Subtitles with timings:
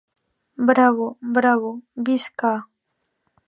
[0.69, 1.05] Bravo,
[1.35, 1.71] bravo,
[2.05, 2.53] visca!